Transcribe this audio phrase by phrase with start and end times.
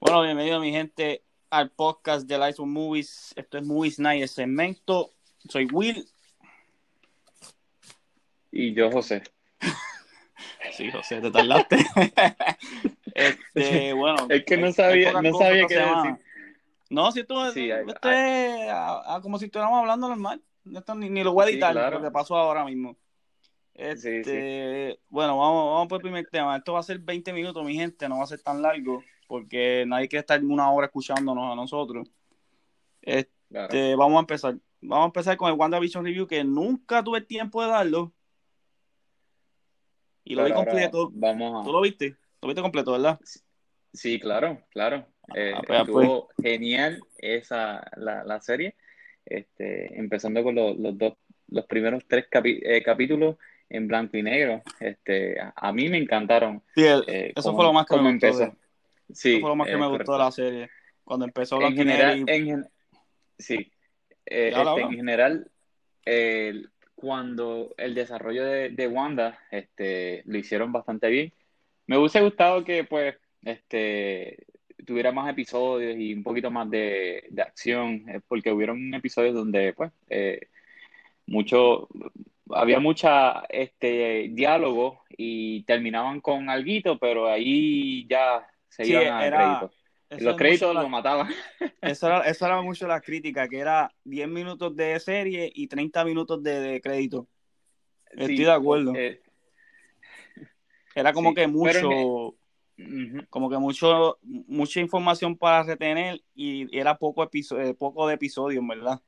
[0.00, 3.32] Bueno, bienvenido mi gente al podcast de Lights Movies.
[3.36, 5.12] Esto es Movies Night, el segmento.
[5.48, 6.06] Soy Will.
[8.50, 9.22] Y yo, José.
[10.76, 11.76] Sí, José, te tardaste.
[13.14, 14.26] este, bueno.
[14.30, 16.16] Es que no sabía, no sabía qué decir.
[16.88, 20.40] No, si tú, Sí, hay- esto es a- a- como si estuviéramos hablando normal.
[20.64, 21.96] Esto ni, ni lo voy a Sí, editar, claro.
[21.98, 22.96] porque pasó ahora mismo.
[23.74, 26.56] Este, Bueno, vamos, vamos por el primer tema.
[26.56, 29.84] Esto va a ser 20 minutos, mi gente, no va a ser tan largo, porque
[29.86, 32.08] nadie quiere estar una hora escuchándonos a nosotros.
[33.00, 33.98] Este, Claro.
[33.98, 34.54] vamos a empezar.
[34.80, 38.12] Vamos a empezar con el WandaVision Review, que nunca tuve tiempo de darlo.
[40.24, 41.10] Y lo vi Pero ahora completo.
[41.12, 41.72] Vamos ¿Tú a...
[41.72, 42.16] lo viste?
[42.40, 43.20] Lo viste completo, ¿verdad?
[43.92, 45.06] Sí, claro, claro.
[45.34, 48.74] Eh, Ah, pues, estuvo genial esa la, la serie.
[49.24, 51.14] Este, empezando con los, los dos,
[51.48, 53.36] los primeros tres capi- eh, capítulos
[53.68, 54.62] en blanco y negro.
[54.80, 56.62] Este, a, a mí me encantaron.
[56.74, 58.26] Sí, el- eh, eso cómo- fue lo más que me gustó.
[58.26, 58.56] empezó.
[59.12, 60.12] Sí, eso fue lo más que eh, me gustó correcto.
[60.12, 60.70] de la serie.
[61.04, 62.68] Cuando empezó En general, y- en, gen-
[63.38, 63.72] sí,
[64.26, 65.50] Eh, este, en general,
[66.04, 71.32] el- cuando el desarrollo de, de Wanda, este, lo hicieron bastante bien.
[71.86, 74.38] Me hubiese gustado que, pues, este,
[74.84, 79.72] tuviera más episodios y un poquito más de, de acción, eh, porque hubieron episodios donde,
[79.74, 80.48] pues, eh,
[81.26, 81.88] mucho,
[82.50, 89.26] había mucha, este, diálogo y terminaban con alguito, pero ahí ya se Sí, iban a
[89.26, 89.78] era- créditos.
[90.22, 91.28] Los créditos la- lo mataban.
[91.80, 96.04] Eso era, eso era mucho la crítica, que era 10 minutos de serie y 30
[96.04, 97.26] minutos de, de crédito.
[98.10, 98.92] Estoy Sí, de acuerdo.
[98.94, 99.20] eh,
[100.94, 102.34] Era como sí, que mucho,
[103.30, 108.66] como que mucho, mucha información para retener y era poco episo- eh, poco de episodios,
[108.66, 109.00] ¿verdad?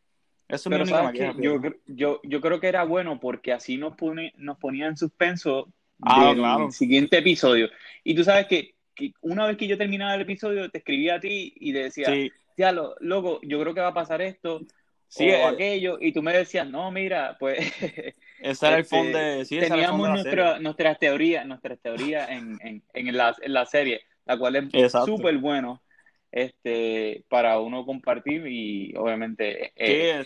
[0.49, 3.97] Eso Pero única sabes que yo, yo, yo creo que era bueno porque así nos,
[3.97, 6.71] pone, nos ponía en suspenso Ah, del claro.
[6.71, 7.71] siguiente episodio.
[8.05, 11.21] Y tú sabes que, que una vez que yo terminaba el episodio, te escribía a
[11.21, 14.61] ti y te decía, Sí, ya, lo, loco, yo creo que va a pasar esto
[15.09, 15.99] sí, o eh, aquello.
[16.01, 17.59] Y tú me decías, no, mira, pues
[18.51, 22.59] ese era el este, fondo de, sí, teníamos la nuestra, nuestras teorías, nuestras teorías en,
[22.63, 25.83] en, en, la, en la serie, la cual es súper bueno
[26.31, 30.25] este, para uno compartir y obviamente eh,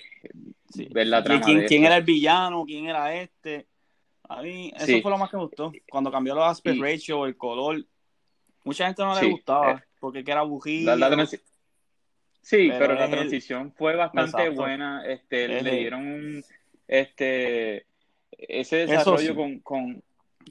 [0.71, 0.89] Sí, sí.
[0.91, 2.65] ver la ¿Quién, trama quién- de quién era el villano?
[2.65, 3.67] ¿Quién era este?
[4.29, 5.00] A mí, eso Sí.
[5.03, 5.73] fue lo más que me gustó.
[5.91, 7.85] Cuando cambió los aspect Y- ratio, el color,
[8.65, 10.43] mucha gente no le gustaba eh, porque que era
[11.11, 11.41] transi-
[12.43, 14.61] sí, Pero la el- transición fue bastante Exacto.
[14.61, 15.06] buena.
[15.06, 16.45] Este, Es le dieron un,
[16.87, 17.87] este,
[18.37, 19.34] ese desarrollo sí.
[19.34, 20.03] con, con,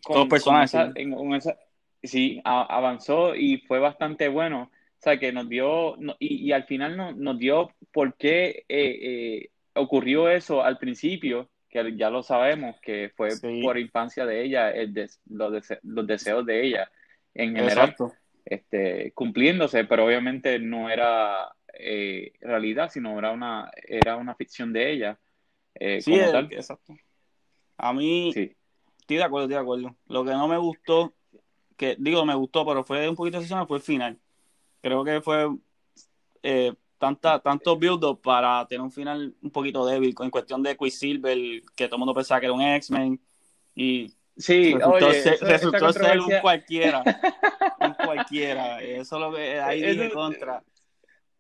[0.04, 1.02] con esa- sí.
[1.02, 1.58] en- con esa-
[2.04, 4.72] sí, a- avanzó y fue bastante bueno.
[4.74, 8.66] O sea, que nos dio, no- y, y al final no- nos dio por qué
[8.68, 13.62] eh, eh, ocurrió eso al principio, que ya lo sabemos, que fue Sí.
[13.62, 16.90] por infancia de ella, el des- los, dese- los deseos de ella
[17.36, 18.14] en general Exacto.
[18.46, 21.50] este, cumpliéndose, pero obviamente no era
[21.80, 25.20] eh, realidad, sino era una, era una ficción de ella
[25.76, 26.50] eh, Sí, como el- tal.
[26.52, 26.96] exacto.
[27.78, 28.56] A mí, Sí,
[29.00, 29.96] estoy de acuerdo, estoy de acuerdo.
[30.08, 31.14] Lo que no me gustó,
[31.76, 34.20] que digo, me gustó, pero fue un poquito decepcionante, fue el final.
[34.82, 35.48] Creo que fue
[36.44, 41.38] eh, tanta, tanto build-up para tener un final un poquito débil, en cuestión de Quicksilver,
[41.76, 43.20] que todo el mundo pensaba que era un X-Men,
[43.76, 47.04] y sí resultó, oye, ser, eso- resultó ser un cualquiera.
[47.80, 48.82] un cualquiera.
[48.82, 50.64] Eso es lo que ahí Eso- dije contra.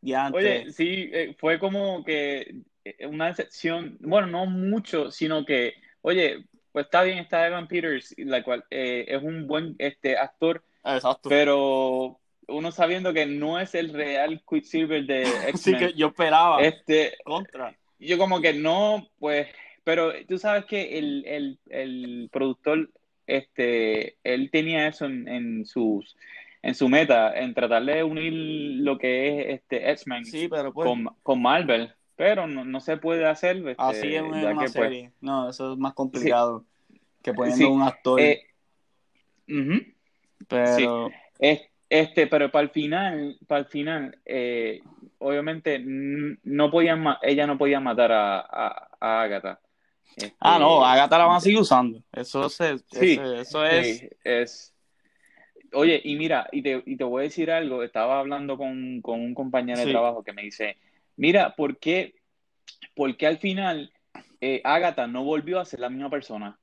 [0.02, 0.40] Y antes.
[0.40, 6.46] Oye, sí, eh, fue como que eh, una decepción, bueno, no mucho, sino que, oye,
[6.72, 11.30] pues está bien, está Evan Peters, la cual eh, es un buen este, actor, exacto.
[11.30, 17.18] pero uno sabiendo que no es el real Quicksilver de X-Men, que yo esperaba este,
[17.24, 17.75] contra.
[18.00, 19.47] yo como que no, pues,
[19.84, 22.91] pero tú sabes que el, el, el productor,
[23.25, 26.16] este, él tenía eso en, en sus,
[26.62, 28.34] en su meta, en tratar de unir
[28.84, 30.64] lo que es este X-Men Sí, pues.
[30.74, 34.66] con, con Marvel, pero no, no se puede hacer, este, Así es en ya una
[34.66, 35.11] que, pues, serie.
[35.22, 36.66] No, eso es más complicado
[37.22, 38.19] que poniendo Sí, un actor.
[38.19, 38.43] eh,
[40.47, 44.81] pero Es- Este, pero para el final, para el final, eh,
[45.19, 49.61] obviamente no podían, ella no podía matar a, a, a Agatha.
[50.17, 52.03] Este, ah, no, Agatha la van a seguir usando.
[52.11, 53.99] Eso, se, Sí, ese- eso es.
[53.99, 54.73] Sí, es.
[55.72, 57.84] Oye, y mira, y te, y te voy a decir algo.
[57.84, 59.91] Estaba hablando con, con un compañero de Sí.
[59.91, 60.75] trabajo que me dice,
[61.17, 62.16] mira, ¿por qué,
[62.96, 63.91] por qué al final
[64.40, 66.58] eh, Agatha no volvió a ser la misma persona?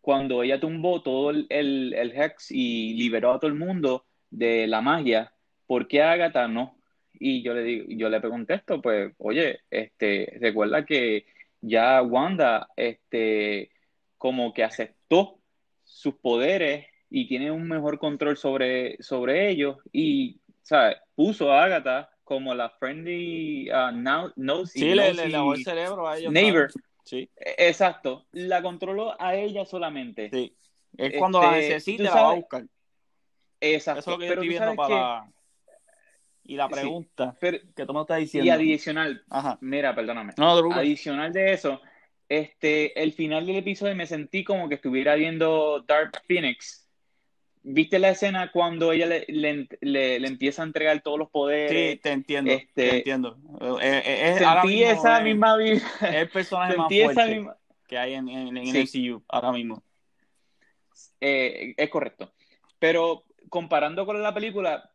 [0.00, 4.68] Cuando ella tumbó todo el, el, el Hex y liberó a todo el mundo de
[4.68, 5.32] la magia,
[5.66, 6.78] ¿por qué Agatha no?
[7.18, 11.26] Y yo le digo, yo le contesto, pues, oye, este, recuerda que
[11.60, 13.70] ya Wanda, este,
[14.18, 15.40] como que aceptó
[15.82, 20.98] sus poderes y tiene un mejor control sobre, sobre ellos y, ¿sabes?
[21.14, 25.62] Puso a Agatha como la friendly uh, now, nosy, Sí, le, nosy le lavó el
[25.62, 26.32] cerebro a ellos.
[26.32, 26.72] neighbor.
[26.72, 26.86] claro.
[27.04, 30.28] Sí, E- Exacto, la controló a ella solamente.
[30.30, 30.52] sí.
[30.98, 32.64] Es cuando la Este, necesite, tú la va a buscar.
[33.60, 34.00] Exacto.
[34.00, 36.52] Eso es lo que yo estoy viendo para que-.
[36.52, 36.72] Y la Sí.
[36.74, 38.52] pregunta pero- que tú me estás y diciendo.
[38.52, 39.58] adicional, Ajá.
[39.60, 40.32] mira, perdóname.
[40.36, 40.74] No, no.
[40.74, 41.80] Adicional de eso,
[42.28, 46.85] este, el final del episodio me sentí como que estuviera viendo Dark Phoenix.
[47.68, 51.94] ¿Viste la escena cuando ella le, le, le- le empieza a entregar todos los poderes?
[51.94, 53.36] Sí, te entiendo, este, te entiendo.
[53.82, 55.84] Eh, eh, es, ahora Sentí esa es- misma vibra.
[56.02, 57.56] es el personaje más fuerte misma.
[57.88, 59.08] que hay en, en, en Sí.
[59.10, 59.82] MCU ahora mismo.
[61.20, 62.32] Eh, es correcto.
[62.78, 64.92] Pero comparando con la película,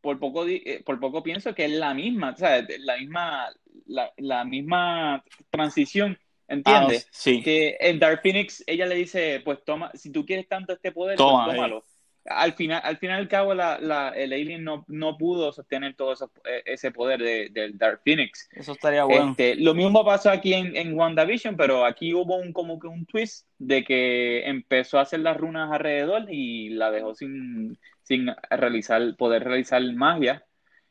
[0.00, 3.48] por poco, eh, por poco pienso que es la misma, o sea, la misma,
[3.86, 7.08] la, la misma transición, Ah, ¿entiendes?
[7.10, 7.42] sí.
[7.42, 11.16] que en Dark Phoenix ella le dice, pues toma, si tú quieres tanto este poder,
[11.16, 11.84] Toma, pues tómalo.
[12.26, 15.94] Al final, al final y al cabo, la, la- el alien no, no pudo sostener
[15.94, 18.48] todo eso- eh, ese poder de- del Dark Phoenix.
[18.52, 19.30] Eso estaría bueno.
[19.32, 23.04] Este, lo mismo pasó aquí en, en WandaVision, pero aquí hubo un como que un
[23.04, 29.14] twist de que empezó a hacer las runas alrededor y la dejó sin, sin realizar,
[29.16, 30.44] poder realizar magia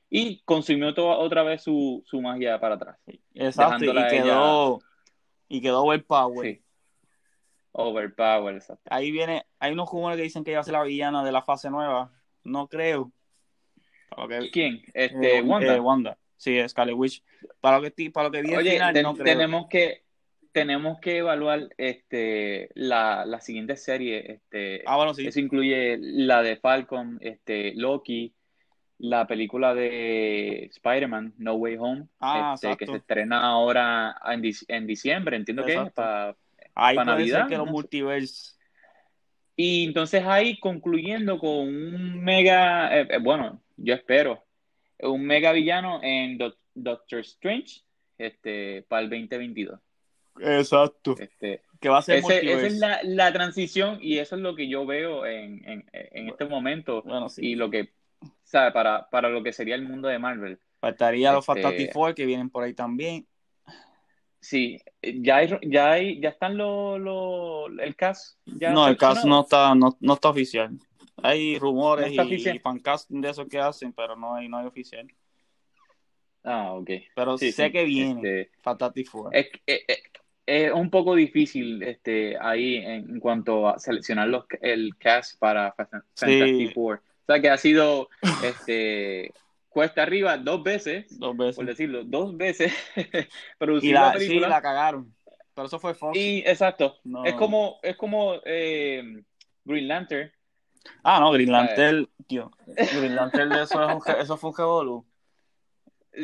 [0.10, 2.98] y consumió toda, otra vez su, su magia para atrás.
[3.34, 4.80] Exacto, y a ella- quedó,
[5.50, 6.46] y quedó overpower.
[6.58, 6.63] Sí.
[7.74, 8.84] Overpower, exacto.
[8.90, 11.32] Ahí viene, hay unos rumores que dicen que ella va a ser la villana de
[11.32, 12.12] la fase nueva.
[12.44, 13.12] No creo.
[14.10, 14.82] Para que, ¿Quién?
[14.94, 15.76] Este, eh, Wanda.
[15.76, 16.18] eh, Wanda.
[16.38, 17.24] Sí, Scarlet Witch.
[17.60, 19.26] Para lo que, para lo que vi Oye, final, te- no creo.
[19.26, 20.04] tenemos que
[20.52, 25.26] tenemos que evaluar este la, la siguiente serie, este Ah, bueno, sí.
[25.26, 28.36] eso incluye la de Falcon, este Loki,
[29.00, 34.66] la película de Spider-Man No Way Home, Ah, este, que se estrena ahora en, dic-
[34.68, 35.96] en diciembre, entiendo que es Exacto.
[36.04, 36.38] pa-
[36.76, 37.72] Ahí para puede ser Navidad, que los no
[39.56, 44.44] y entonces ahí concluyendo con un mega, eh, eh, bueno, yo espero,
[45.00, 47.82] un mega villano en Doc- Doctor Strange,
[48.18, 49.80] este, para el 2022.
[50.40, 51.16] Exacto.
[51.20, 54.56] Este, Que va a ser ese- esa es la, la transición y eso es lo
[54.56, 57.46] que yo veo en, en, en este momento Bueno, sí.
[57.52, 57.92] y lo que,
[58.44, 58.72] ¿sabe?
[58.72, 60.58] Para, para lo que sería el mundo de Marvel.
[60.80, 63.28] Faltaría los este- Fantastic Four que vienen por ahí también.
[64.44, 68.38] Sí, ya hay, ya hay, ya están los, los- el cast.
[68.46, 69.28] Ya no, el seleccionado?
[69.30, 70.72] no está, no, no está oficial.
[71.22, 74.66] Hay rumores No y, y fancast de esos que hacen, pero no hay, no hay
[74.66, 75.08] oficial.
[76.44, 76.90] Ah, ok.
[77.16, 79.34] Pero Sí, sé sí, que viene este, Fantastic Four.
[79.36, 79.82] es, es-
[80.46, 85.74] es- un poco difícil este, ahí en, en cuanto a seleccionar los, el cast para
[85.74, 86.26] Fast- Sí.
[86.26, 86.98] Fantastic Four.
[86.98, 88.10] O sea que ha sido
[88.44, 89.32] este,
[89.74, 91.56] cuesta arriba dos veces, Dos veces.
[91.56, 92.72] por decirlo, dos veces
[93.58, 95.14] producir Y la, la, sí, la cagaron.
[95.56, 96.18] Pero eso fue Fox.
[96.18, 97.26] Y exacto, No.
[97.26, 99.04] es como, es como eh,
[99.66, 100.32] Green Lantern.
[101.04, 102.52] Ah, no, Green Lantern, tío.
[102.68, 105.06] Green Lantern, eso, es un, eso fue un revolú.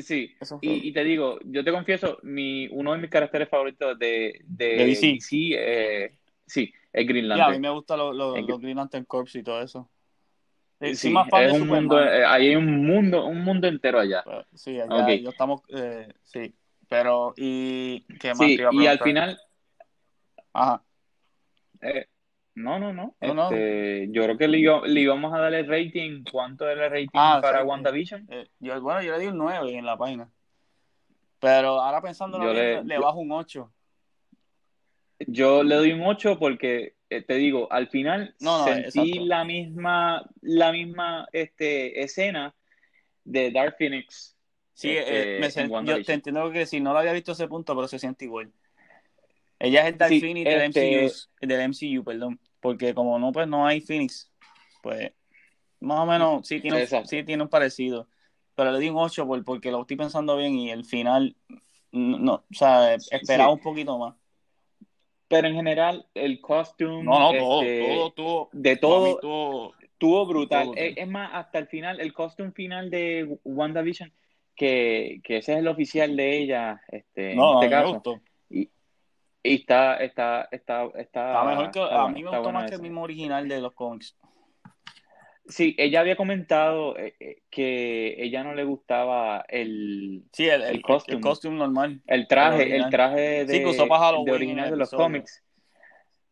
[0.02, 3.98] Sí, fue- y, y te digo, yo te confieso, mi, uno de mis caracteres favoritos
[3.98, 5.20] de, de, De DC.
[5.58, 7.62] eh, sí, es Green Y a mí Lantern.
[7.62, 9.90] me gustan los, los Green Lantern Corps y todo eso.
[10.80, 13.44] Sí, Sí, más fan es de un Superman, mundo, eh, ahí hay un mundo, un
[13.44, 14.22] mundo entero allá.
[14.24, 15.10] pero sí, allá Ok.
[15.22, 16.56] yo estamos, eh, sí.
[16.88, 19.40] Pero, ¿y qué más Sí, te iba a y al final,
[20.54, 20.84] Ajá.
[21.82, 22.08] eh,
[22.56, 23.44] no, no, no, No, no.
[23.44, 27.10] este, yo creo que le, le íbamos a dar el rating, ¿cuánto era el rating
[27.14, 27.70] Ah, para exacto.
[27.70, 28.26] WandaVision?
[28.30, 30.30] Eh, yo, bueno, yo le di un 9 en la página.
[31.40, 33.72] Pero ahora pensando Yo le, le- le bajo un 8.
[35.20, 39.26] Yo le doy un 8 porque eh, te digo, al final No, no, sentí exacto.
[39.26, 42.56] la misma, la misma este, escena
[43.24, 44.36] de Dark Phoenix.
[44.74, 47.48] Sí, este, eh, me sen- yo te entiendo que si no lo había visto ese
[47.48, 48.52] punto, pero se siente igual.
[49.60, 52.40] Ella es el Dark Sí, Phoenix del, este- MCU, del MCU, perdón.
[52.62, 54.32] Porque como no, pues no hay Phoenix,
[54.82, 55.12] pues
[55.82, 58.08] más o menos sí tiene, un- sí tiene un parecido.
[58.56, 61.36] Pero le di un 8 por, porque lo estoy pensando bien y el final,
[61.92, 63.54] no, o sea, esperaba Sí.
[63.58, 64.16] un poquito más.
[65.30, 68.50] Pero en general, el costume No, no, todo, este, todo, todo.
[68.52, 70.66] de todo todo- estuvo brutal.
[70.66, 70.76] Todo.
[70.76, 74.12] Es, es más, hasta el final, el costume final de WandaVision,
[74.56, 77.94] que, que ese es el oficial de ella, este, No, en este a caso.
[77.94, 78.20] gustó.
[78.50, 78.62] Y,
[79.44, 82.76] y está, está, está, está, Está mejor que, está a mí me gustó más que
[82.76, 84.18] el mismo original de los cómics.
[85.50, 90.82] Sí, ella había comentado eh, eh, que ella no le gustaba el, Sí, el, El
[90.84, 91.18] costume.
[91.18, 92.02] el costume normal.
[92.06, 94.92] el traje, el traje de, Sí, que usó para Halloween de en original de los
[94.92, 95.44] cómics.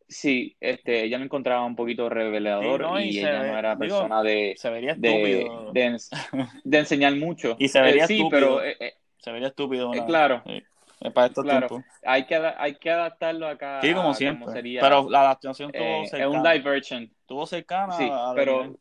[0.08, 3.76] Sí, este, ella lo encontraba un poquito revelador Sí, no, y ella ve- no era
[3.76, 5.98] digo, persona de, Se vería de,
[6.72, 7.56] enseñar mucho.
[7.60, 8.58] Y se vería Eh, sí, estúpido.
[8.58, 9.94] pero eh, Se vería estúpido.
[9.94, 10.44] Eh, claro.
[11.14, 11.92] para estos Claro, tiempos.
[12.06, 14.54] hay que, hay que adaptarlo acá Sí, como siempre.
[14.54, 16.30] sería, Pero la adaptación estuvo eh, es cercana.
[16.30, 17.04] un live version.
[17.04, 18.78] Estuvo cercana Sí, a- pero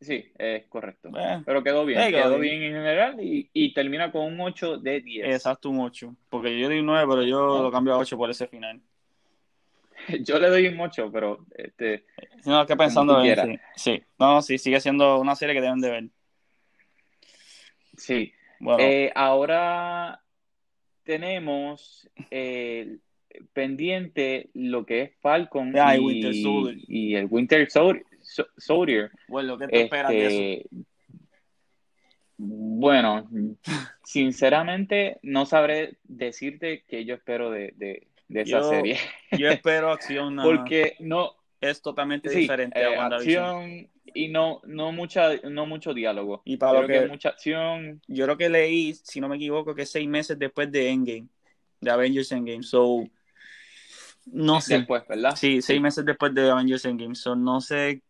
[0.00, 1.10] sí, es correcto.
[1.18, 2.60] Eh, Pero quedó bien, quedó bien.
[2.60, 5.26] bien en general y, y termina con un 8 de 10.
[5.34, 6.14] Exacto, un 8.
[6.28, 8.80] Porque yo di un 9, pero yo lo cambio a 8 por ese final.
[10.24, 12.04] Yo le doy un 8, pero este,
[12.46, 13.46] no, que pensando tú en quieras.
[13.46, 13.58] sí.
[13.76, 14.02] sí.
[14.18, 16.04] No, sí, sigue siendo una serie que deben de ver.
[17.96, 18.32] sí.
[18.60, 20.20] Bueno, Eh, ahora
[21.04, 22.98] tenemos eh,
[23.52, 26.78] pendiente lo que es Falcon Ah, y y, Winter Soldier.
[26.88, 28.04] y el Winter Sol-
[28.56, 29.10] Soldier.
[29.28, 30.64] bueno, ¿qué te esperas de eso?
[30.64, 30.84] Este,
[32.36, 33.28] bueno,
[34.04, 38.98] sinceramente no sabré decirte qué yo espero de, de- de esa Yo- serie.
[39.38, 40.36] Yo espero acción.
[40.42, 43.44] Porque no, es totalmente sí, diferente eh, a WandaVision.
[43.44, 46.42] acción y no, no mucha, no mucho diálogo.
[46.44, 48.00] Y para lo que que- mucha acción.
[48.06, 51.26] Yo creo que leí, si no me equivoco, que seis meses después de Endgame,
[51.80, 52.62] de Avengers Endgame.
[52.62, 53.06] So,
[54.26, 54.76] no sé.
[54.78, 55.34] Después, ¿verdad?
[55.34, 57.14] Sí, seis meses después de Avengers Endgame.
[57.14, 58.02] So, no sé,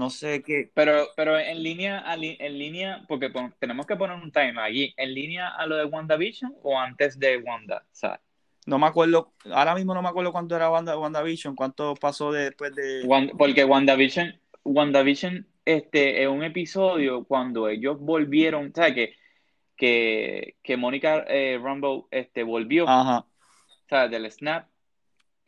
[0.00, 0.70] no sé qué.
[0.74, 5.48] Pero, pero en línea, en línea, porque tenemos que poner un time allí, ¿en línea
[5.48, 7.84] a lo de WandaVision o antes de Wanda?
[7.92, 8.18] Sea,
[8.64, 12.44] No me acuerdo, ahora mismo no me acuerdo cuánto era Wanda, WandaVision, cuánto pasó de-
[12.44, 13.06] después de.
[13.36, 18.94] Porque WandaVision, WandaVision este, es un episodio cuando ellos volvieron, ¿sabes?
[18.94, 19.14] Que,
[19.76, 21.60] que, que Mónica eh,
[22.10, 23.26] este, volvió, Ajá.
[23.88, 24.10] ¿sabes?
[24.10, 24.66] Del snap,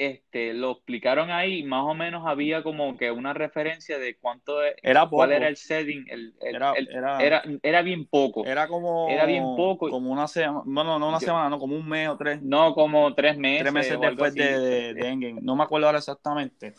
[0.04, 4.75] este, lo explicaron ahí, más o menos había como que una referencia de cuánto, es-
[4.82, 5.16] Era poco.
[5.16, 9.09] cuál era el setting, el, el- Era, el- era, era, era bien poco, era como.
[9.09, 9.88] era bien poco.
[9.90, 10.62] Como una semana.
[10.64, 12.42] Bueno, no una Yo- semana, no, como un mes o tres.
[12.42, 15.40] no como tres meses, tres meses después de, de, de Endgame.
[15.42, 16.75] No me acuerdo ahora exactamente.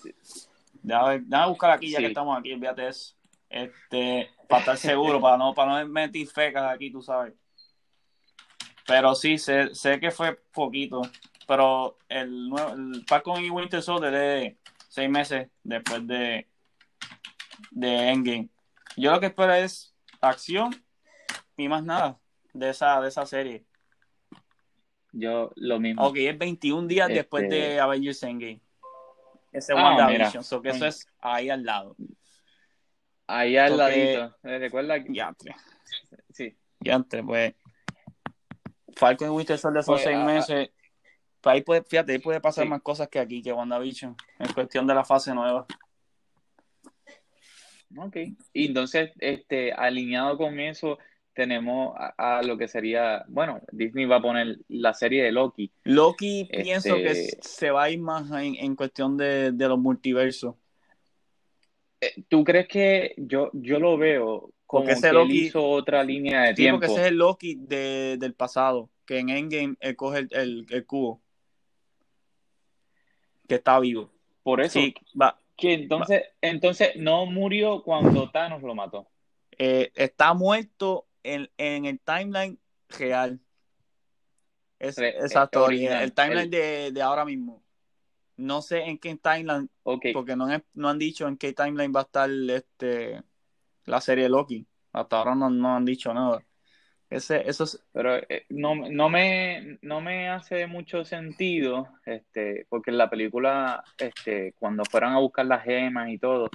[0.81, 2.03] Déjame, buscar aquí ya Sí.
[2.03, 3.15] que estamos aquí, olvídate de eso.
[3.49, 7.33] Este, para estar seguro, para no, para no meter fecas aquí, tú sabes.
[8.85, 11.01] Pero sí, sé, sé que fue poquito.
[11.47, 14.55] Pero el, nuevo, el Falcon y Winter Soldier es
[14.87, 16.47] seis meses después de,
[17.71, 18.49] de Endgame.
[18.95, 20.73] Yo lo que espero es acción
[21.57, 22.19] y más nada
[22.53, 23.65] de esa, de esa serie.
[25.11, 26.03] Yo lo mismo.
[26.07, 28.61] Ok, es 21 días Este- después de Avengers Endgame.
[29.51, 30.27] Ese Ah, WandaVision.
[30.29, 30.43] mira.
[30.43, 31.95] So que eso es ahí al lado.
[33.27, 34.35] Ahí al ladito.
[34.41, 35.33] Recuerda que Ya,
[36.31, 36.57] sí.
[36.79, 37.53] ya entre, pues.
[38.95, 40.69] Falcon y Winter Soldier son Pues, seis ah, meses.
[41.43, 42.69] Ahí puede, fíjate, ahí puede pasar Sí.
[42.69, 44.15] más cosas que aquí, que WandaVision.
[44.39, 45.65] En cuestión de la fase nueva.
[47.97, 48.15] Ok.
[48.53, 50.97] Y entonces, este, alineado con eso,
[51.33, 55.71] tenemos a, a lo que sería, bueno, Disney va a poner la serie de Loki.
[55.83, 59.79] Loki Este- pienso que se va a ir más en, en cuestión de, de los
[59.79, 60.55] multiversos.
[62.01, 65.63] Eh, ¿Tú crees que yo, yo lo veo como Porque ese que él Loki- hizo
[65.63, 66.79] otra línea de Sí, tiempo?
[66.81, 68.89] porque ese es el Loki de- del pasado.
[69.05, 71.21] Que en Endgame él coge el, el, el cubo.
[73.47, 74.09] Que está vivo.
[74.43, 79.07] Por eso, Sí, va, que entonces, entonces no murió cuando Thanos lo mató.
[79.57, 82.59] eh, está muerto en, en el timeline
[82.89, 83.39] real.
[84.79, 86.03] Es, Re- exacto, eh, el, original.
[86.03, 87.63] el timeline El- de, de ahora mismo.
[88.35, 89.69] No sé en qué timeline,
[90.11, 93.21] porque no, han- no han dicho en qué timeline va a estar este
[93.85, 94.65] la serie Loki.
[94.91, 96.43] Hasta ahora no, no han dicho nada.
[97.15, 97.43] Ese,
[97.91, 103.83] Pero eh, no, no me, no me hace mucho sentido, este, porque en la película,
[103.97, 106.49] este, cuando fueron a buscar las gemas y todo,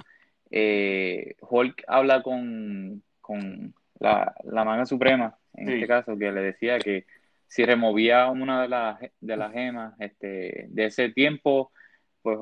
[0.51, 5.73] eh, Hulk habla con, con la, la maga suprema, en Sí.
[5.75, 7.05] este caso, que le decía que
[7.47, 11.71] si removía una de las, de las gemas este, de ese tiempo,
[12.21, 12.37] pues,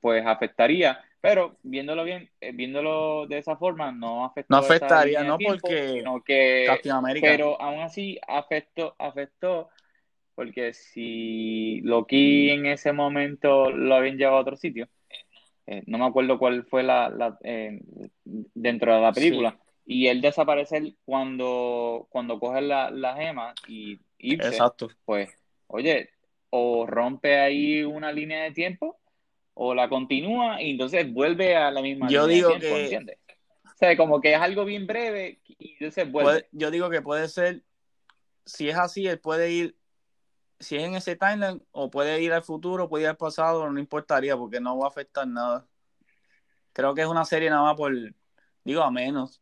[0.00, 0.98] pues afectaría.
[1.28, 6.04] Pero viéndolo bien, eh, viéndolo de esa forma, no afectó No afectaría, no, tiempo, porque
[6.24, 9.68] que pero aún así afectó, afectó,
[10.34, 14.88] porque si Loki en ese momento lo habían llevado a otro sitio,
[15.66, 17.80] eh, no me acuerdo cuál fue la, la, eh,
[18.22, 24.48] dentro de la película, y él desaparecer cuando, cuando coge la, la gema y irse,
[24.48, 24.88] Exacto.
[25.04, 25.30] pues,
[25.66, 26.10] oye,
[26.50, 28.98] o rompe ahí una línea de tiempo,
[29.58, 33.18] o la continúa y entonces vuelve a la misma Yo línea digo tiempo, que- ¿entiendes?
[33.64, 36.30] O sea, como que es algo bien breve y entonces vuelve.
[36.30, 37.62] Puede- yo digo que puede ser,
[38.44, 39.76] si es así, él puede ir,
[40.60, 43.80] si es en ese timeline, o puede ir al futuro, puede ir al pasado, no
[43.80, 45.66] importaría, porque no va a afectar nada.
[46.72, 47.92] Creo que es una serie nada más por,
[48.62, 49.40] digo, a menos.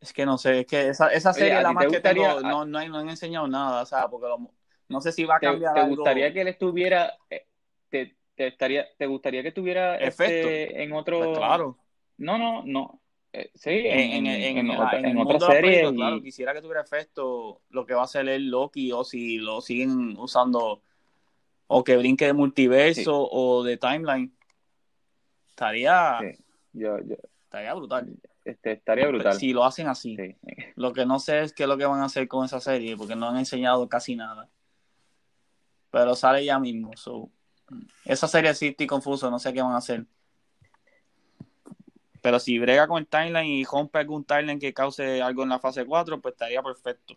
[0.00, 2.00] Es que no sé, es que esa, esa Oye, serie ¿a la más te que
[2.00, 4.50] tengo, no, no, hay- no han enseñado nada, o sea, porque lo-
[4.88, 5.96] no sé si va a ¿Te, cambiar te algo.
[5.96, 7.46] gustaría que él estuviera, eh,
[7.88, 10.48] te, te estaría, te gustaría que estuviera Efecto.
[10.48, 11.78] este, en otro, Pues claro,
[12.18, 13.00] no, no, no,
[13.32, 15.92] eh, sí, en, en, en, en, otra, serie.
[15.92, 19.60] Claro, quisiera que tuviera efecto lo que va a hacer el Loki o si lo
[19.60, 20.80] siguen usando
[21.66, 24.32] o que brinque de multiverso o de timeline.
[25.50, 26.18] Estaría,
[26.72, 28.14] yo, yo, estaría brutal.
[28.44, 29.34] Este, estaría brutal.
[29.34, 30.16] Si lo hacen así.
[30.76, 32.96] Lo que no sé es qué es lo que van a hacer con esa serie,
[32.96, 34.48] porque no han enseñado casi nada.
[35.90, 36.90] Pero sale ya mismo.
[38.04, 40.04] Esa serie sí estoy confuso, no sé qué van a hacer.
[42.22, 45.58] Pero si brega con el timeline y rompe algún timeline que cause algo en la
[45.58, 47.16] fase 4, pues estaría perfecto.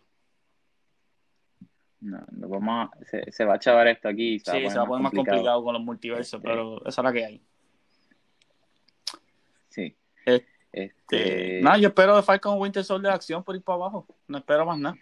[2.00, 2.90] No, vamos
[3.30, 4.38] se, va a chavar esto aquí.
[4.38, 5.62] Se sí, se va a poner más complicado.
[5.62, 7.42] con los multiversos, pero esa es la que hay.
[9.68, 9.96] Sí.
[10.24, 11.60] Este, este...
[11.60, 14.06] Nada, yo espero de Falcon Winter Soldier de acción por ir para abajo.
[14.28, 14.96] No espero más nada.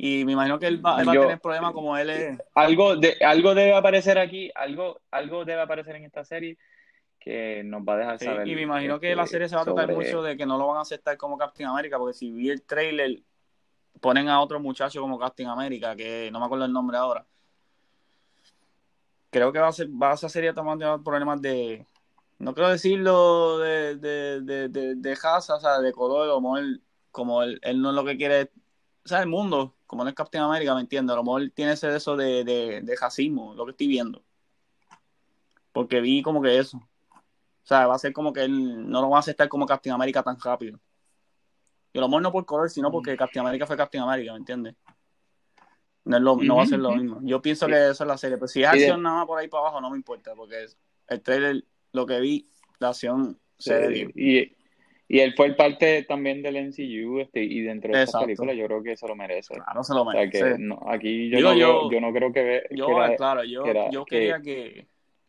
[0.00, 2.38] Y me imagino que él va, a tener problemas como él es.
[2.54, 6.56] Algo, de, algo debe aparecer aquí, algo, algo debe aparecer en esta serie
[7.18, 8.46] que nos va a dejar saber.
[8.46, 10.56] Y me imagino que la este, serie se va a tratar mucho de que no
[10.56, 13.20] lo van a aceptar como Captain America, porque si vi el trailer,
[14.00, 17.26] ponen a otro muchacho como Captain America, que no me acuerdo el nombre ahora.
[19.30, 21.84] Creo que va a ser, va a ser serie tomando problemas de,
[22.38, 26.80] no quiero decirlo de, de, de, de, de raza, o sea, de color, como él,
[27.10, 28.50] como él, él no es lo que quiere,
[29.08, 31.12] sea, el mundo, como no es Captain America, ¿me entiendes?
[31.14, 34.22] A lo mejor tiene ese eso de, de, de racismo, lo que estoy viendo.
[35.72, 36.76] Porque vi como que eso.
[36.78, 39.94] O sea, va a ser como que él no lo van a aceptar como Captain
[39.94, 40.78] America tan rápido.
[41.92, 44.38] Y a lo mejor no por color, sino porque Captain America fue Captain America, ¿me
[44.38, 44.74] entiendes?
[46.04, 47.20] No, es lo, no va a ser lo mismo.
[47.22, 48.38] Yo pienso que eso es la serie.
[48.38, 50.66] Pero si es acción nada más por ahí para abajo, no me importa, porque
[51.06, 54.56] el trailer lo que vi, la acción se y,
[55.10, 58.82] y él fue parte también del MCU este, y dentro de esta película yo creo
[58.82, 59.54] que se lo merece.
[59.54, 60.44] Claro, se lo merece.
[60.44, 62.42] O sea, que aquí yo, no, yo, yo, no creo que...
[62.42, 64.86] Ve, yo, claro, yo, yo quería que,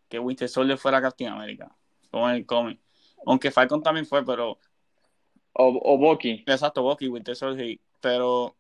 [0.10, 1.74] que Winter Soldier fuera Captain America,
[2.12, 2.78] como en el cómic.
[3.26, 4.60] Aunque Falcon también fue, pero...
[5.54, 6.44] O, o Bucky.
[6.46, 8.58] Exacto, Bucky, Winter Soldier, pero...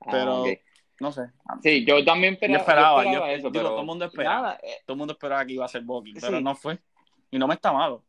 [0.00, 0.44] Ah, pero...
[1.00, 1.22] No sé.
[1.62, 3.70] Sí, yo también esperaba, yo esperaba, yo eso, pero...
[3.70, 4.58] todo el mundo esperaba.
[4.62, 4.76] Eh.
[4.84, 6.78] Todo el mundo esperaba que iba a ser Bucky, pero no fue.
[7.30, 8.04] Y no me está malo.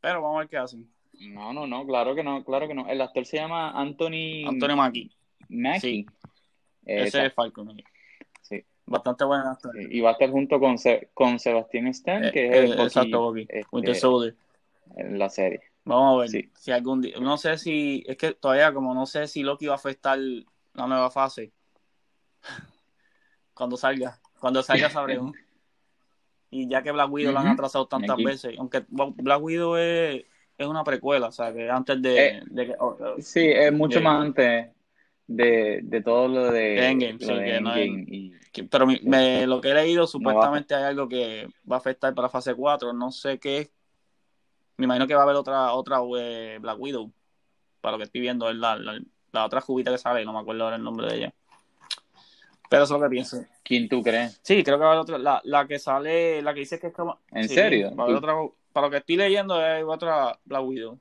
[0.00, 0.95] Pero vamos a ver qué hacen.
[1.20, 2.88] No, no, no, claro que no, claro que no.
[2.88, 4.46] El actor se llama Anthony...
[4.46, 5.10] Anthony Mackie.
[5.48, 5.80] Mackie.
[5.80, 6.06] Sí.
[6.84, 7.76] Ese es Falcon.
[8.42, 8.64] Sí.
[8.86, 9.74] Bastante buen actor.
[9.80, 10.76] Y va a estar junto con,
[11.14, 13.42] con Sebastián Stan, eh, que es el eh, Exacto, Bucky.
[13.42, 14.36] Este, Winter Soldier.
[14.96, 15.60] En la serie.
[15.84, 16.50] Vamos a ver sí.
[16.56, 17.18] si algún día...
[17.20, 18.04] No sé si...
[18.06, 21.52] Es que todavía como no sé si Loki va a afectar la nueva fase.
[23.54, 24.20] Cuando salga.
[24.38, 25.34] Cuando salga sabremos.
[26.48, 30.24] Y ya que Black Widow lo han atrasado tantas veces, aunque Black Widow es,
[30.58, 32.74] es, una precuela, o sea, que antes de, eh, de que...
[32.78, 34.68] Oh, oh, sí, es mucho más antes
[35.26, 38.32] de, de, todo lo de Endgame, sí, que no y,
[38.70, 42.54] pero me, lo que he leído supuestamente hay algo que va a afectar para fase
[42.54, 43.68] 4 no sé qué
[44.76, 47.12] me imagino que va a haber otra otra eh, Black Widow
[47.80, 48.98] para lo que estoy viendo es la, la,
[49.32, 51.34] la, otra jubita que sale no me acuerdo ahora el nombre de ella
[52.68, 53.44] pero eso es lo que pienso.
[53.62, 54.40] ¿Quién tú crees?
[54.42, 55.18] Sí, creo que va a haber otra.
[55.18, 57.20] La, la que sale, la que dice que es como.
[57.30, 57.94] ¿En serio?
[57.94, 58.34] Va a haber otra,
[58.76, 60.92] para lo que estoy leyendo, hay otra Black Widow.
[60.92, 61.00] O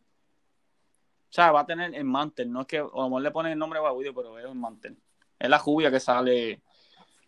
[1.27, 2.49] sea, va a tener el mantel.
[2.49, 2.77] No es que.
[2.77, 4.97] A lo mejor le ponen el nombre Black Widow, pero es un mantel.
[5.37, 6.61] Es la jubia que sale.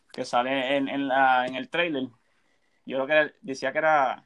[0.10, 2.08] Que sale en, el trailer.
[2.86, 4.26] Yo creo que decía que era.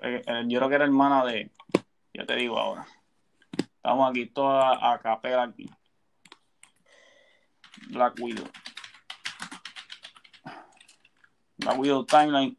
[0.00, 1.50] Eh, eh, yo creo que era hermana de.
[2.14, 2.86] Ya te digo ahora.
[3.58, 5.68] Estamos aquí toda a capela aquí.
[7.88, 8.46] Black Widow.
[11.58, 12.56] La Widow Timeline.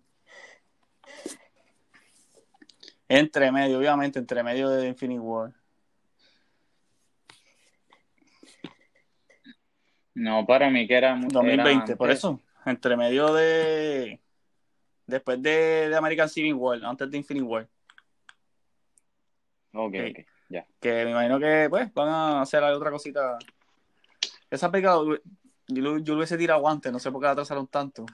[3.09, 5.53] Entre medio, obviamente, entre medio de Infinity War.
[10.13, 12.41] No, para mí que era 2020, por eso.
[12.65, 14.19] Entre medio de.
[15.05, 17.69] Después de, de, American Civil War, antes de Infinity War.
[19.73, 20.65] Ok, ok, ya.
[20.81, 23.37] Que me imagino que, pues, van a hacer otra cosita.
[24.49, 25.01] Esa pegada,
[25.67, 28.05] yo, yo lo hubiese tirado antes, no sé por qué la atrasaron tanto.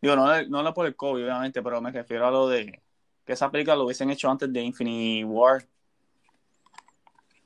[0.00, 2.82] Digo, no, no por el COVID, obviamente, pero me refiero a lo de
[3.28, 5.62] que esa película lo hubiesen hecho antes de Infinity War.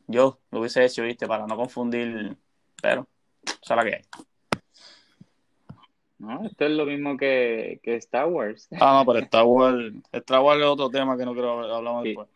[0.06, 2.36] Yo lo hubiese hecho, viste, para no confundir,
[2.80, 4.02] pero, o sea, la que hay.
[6.18, 8.68] No, esto es lo mismo que, que Star Wars.
[8.80, 12.28] Ah, no, pero Star Wars, Star Wars es otro tema que no quiero hablar después.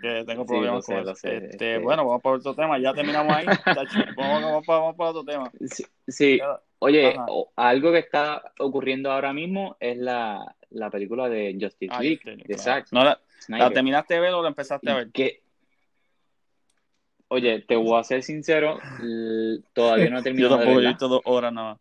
[0.00, 1.10] Que tengo problemas con eso.
[1.10, 2.78] Este, este, Bueno, vamos por otro tema.
[2.78, 3.44] Ya terminamos ahí.
[4.16, 5.52] vamos, vamos, vamos, por otro tema.
[5.60, 6.40] Sí, sí.
[6.80, 7.16] Oye,
[7.56, 12.92] algo que está ocurriendo ahora mismo es la, la película de Justice League, de Zack
[12.92, 15.10] ¿No la, la, terminaste de ver o la empezaste a ver?
[15.10, 15.42] Que,
[17.28, 18.80] oye, te voy a ser sincero,
[19.72, 20.96] todavía no he terminado Yo de verla.
[21.00, 21.78] Dos horas nada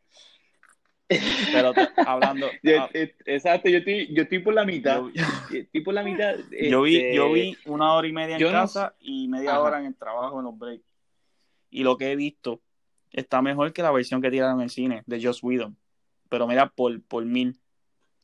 [1.07, 2.51] Pero te- hablando.
[2.63, 5.03] Yo- ah, eh, exacto, yo estoy, yo estoy por la mitad.
[5.13, 6.35] yo, Estoy por la mitad.
[6.61, 9.51] yo vi, este, yo vi una hora y media en yo no casa y media
[9.51, 9.61] Ajá.
[9.61, 10.83] hora en el trabajo, en los breaks.
[11.69, 12.61] Y lo que he visto
[13.11, 15.75] está mejor que la versión que tiraron en el cine de Joss Whedon.
[16.29, 17.55] Pero mira, por, por mil.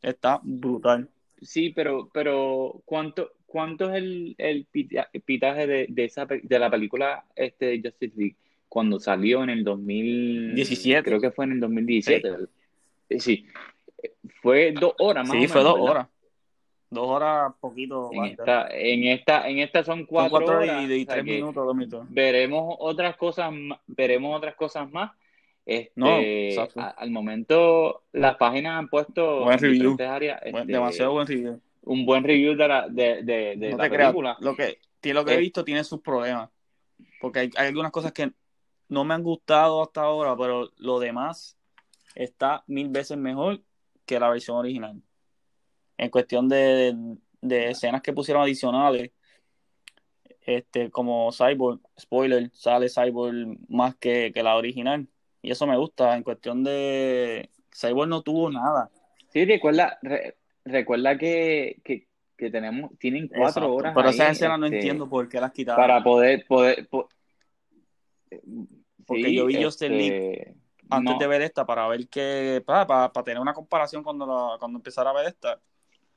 [0.01, 1.09] Está brutal.
[1.41, 6.69] Sí, pero, pero ¿cuánto, cuánto es el, el pita- pitaje de, de esa de la
[6.69, 8.35] película este de Justice League
[8.69, 11.03] cuando salió en el 2000 17.
[11.03, 12.29] Creo que fue en el 2017.
[12.31, 12.49] ¿verdad?
[13.09, 13.45] Eh, Sí,
[14.41, 15.91] fue dos horas más Sí, o fue menos, dos ¿verdad?
[15.91, 16.07] horas.
[16.93, 18.09] Dos horas, poquito.
[18.13, 20.83] En esta, en esta, en esta son Son cuatro, cuatro horas.
[20.83, 22.05] y, y o sea tres minutos, dos minutos.
[22.09, 23.51] veremos otras cosas,
[23.87, 25.11] veremos otras cosas más.
[25.65, 26.79] Este, No, exacto.
[26.81, 29.95] a- al momento las páginas han puesto Buen en review.
[29.97, 31.61] Buen- este, demasiado buen review.
[31.83, 34.37] un buen review de la, de, de, de no la creas, película.
[34.41, 35.39] lo que, tiene- lo que he Eh.
[35.39, 36.49] visto tiene sus problemas.
[37.21, 38.31] Porque hay, hay algunas cosas que
[38.89, 41.57] no me han gustado hasta ahora, pero lo demás
[42.15, 43.61] está mil veces mejor
[44.05, 45.01] que la versión original.
[45.97, 46.95] En cuestión de,
[47.41, 49.11] de escenas que pusieron adicionales,
[50.41, 55.07] este, como Cyborg, spoiler, sale Cyborg más que, que la original.
[55.41, 56.15] Y eso me gusta.
[56.15, 58.89] En cuestión de Cyborg no tuvo nada.
[59.29, 63.75] Sí, recuerda, re- recuerda que, que, que tenemos, tienen cuatro Exacto.
[63.75, 65.81] horas Pero esas escenas no este, entiendo por qué las quitaron.
[65.81, 67.09] para poder, poder, po-
[69.05, 70.55] Porque Sí, yo vi este,
[70.89, 74.25] antes no, de ver esta para ver qué para, para, para tener una comparación cuando
[74.25, 75.59] la- cuando empezara a ver esta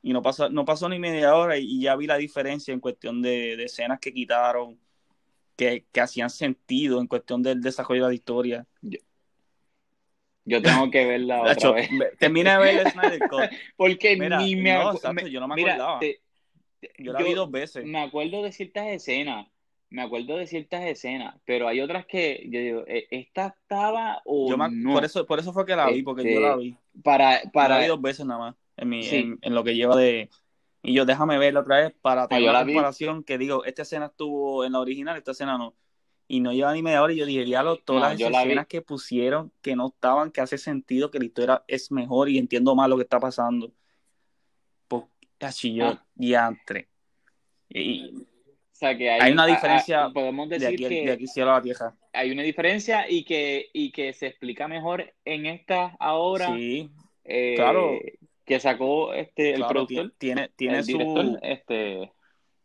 [0.07, 3.21] y no pasó no pasó ni media hora y, ya vi la diferencia en cuestión
[3.23, 4.79] de, de escenas que quitaron
[5.57, 8.67] que, que hacían sentido en cuestión del desarrollo de la historia.
[10.45, 11.91] Yo tengo que verla otra Nacho, vez.
[11.91, 13.51] ve- termina de ver el Snyder Cut.
[13.77, 15.99] Porque mira ni me, no exacto me- yo no me mira, acordaba.
[15.99, 16.21] te-
[16.99, 17.85] yo la yo vi dos veces.
[17.85, 19.49] me acuerdo de ciertas escenas,
[19.91, 24.49] me acuerdo de ciertas escenas, pero hay otras que yo digo, "¿E- ¿esta estaba o
[24.49, 24.93] yo me- no?
[24.93, 26.77] por eso por eso fue que la vi porque Este, yo la vi.
[27.03, 29.17] Para, Yo para, la vi dos veces nada más en, mi, Sí.
[29.17, 30.31] en, en lo que lleva de
[30.83, 32.73] y yo déjame verla otra vez para tener yo una la vi.
[32.75, 35.75] comparación que digo esta escena estuvo en la original esta escena no
[36.29, 38.67] y no lleva ni media hora y yo dije diablo todas No, las la escenas
[38.67, 42.75] que pusieron que no estaban que hace sentido que la historia es mejor y entiendo
[42.77, 43.73] más lo que está pasando
[44.89, 45.09] porque
[45.41, 46.07] así yo Ah.
[46.15, 46.89] diantre
[47.69, 51.07] y o sea, que hay, hay una a- a- diferencia podemos de decir aquí, que
[51.07, 54.69] de aquí cielo a la tierra hay una diferencia y que, y que se explica
[54.69, 56.91] mejor en esta ahora sí
[57.25, 57.99] eh, claro.
[58.47, 62.13] Que sacó este el claro productor, tiene tiene el su este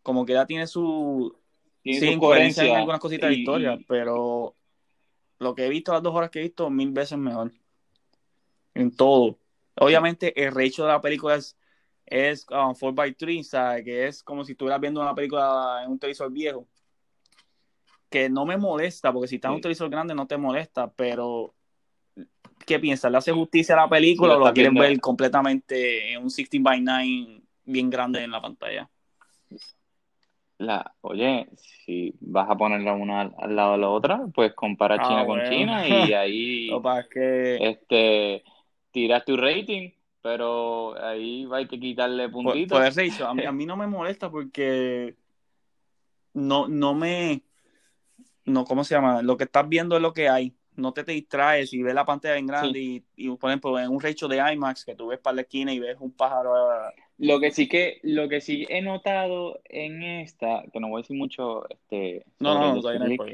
[0.04, 1.36] como que ya tiene su
[1.82, 4.56] tiene sí, su incoherencia en algunas cositas de y- historia, y- pero
[5.40, 7.52] lo que he visto, las dos horas que he visto, mil veces mejor.
[8.76, 9.38] En todo.
[9.76, 11.58] Obviamente, el recho de la película es,
[12.06, 13.84] es um, 4x3, ¿sabes?
[13.84, 16.68] Que es como si estuvieras viendo una película en un televisor viejo.
[18.10, 21.56] Que no me molesta, porque si estás en un televisor grande no te molesta, pero
[22.66, 23.12] ¿qué piensas?
[23.12, 26.82] ¿Le hace justicia a la película o lo quieren ver completamente en un 16 by
[26.82, 28.90] 9 bien grande en la pantalla?
[30.58, 35.08] La, oye, si vas a ponerla una al, lado de la otra, pues compara Ah,
[35.08, 35.44] China bueno.
[35.44, 36.70] con China y ahí
[37.10, 38.44] que este
[38.92, 39.90] tiras tu rating,
[40.22, 42.78] pero ahí hay que quitarle Por, puntitos.
[42.78, 45.16] por eso he dicho, a mí, a mí no me molesta porque
[46.34, 47.42] no, no me,
[48.46, 49.22] no, ¿cómo se llama?
[49.24, 50.56] Lo que estás viendo es lo que hay.
[50.76, 53.90] No te, te distraes y ves la pantalla en grande y, y, por ejemplo, en
[53.90, 56.56] un recho de IMAX que tú ves para la esquina y ves un pájaro.
[56.56, 61.00] ah, Lo que sí que, lo que sí he notado en esta, que no voy
[61.00, 63.26] a decir mucho, este, No, no, no, todavía no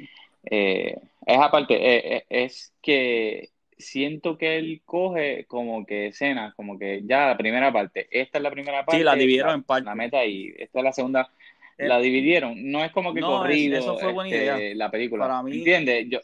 [0.50, 0.96] eh,
[1.26, 7.02] es aparte, eh, eh, es que siento que él coge como que escenas, como que
[7.06, 9.86] ya la primera parte, esta es la primera parte, Sí, la dividieron la, en partes.
[9.86, 11.30] la meta y esta es la segunda,
[11.78, 14.76] Eh, la dividieron, no es como que no, es- corrido eso fue buena este, idea.
[14.76, 16.08] la película, Para mí- ¿entiendes?
[16.10, 16.20] Yo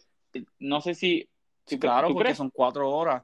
[0.59, 1.29] no sé si,
[1.65, 2.37] ¿tú, Claro, porque crees?
[2.37, 3.23] son cuatro horas.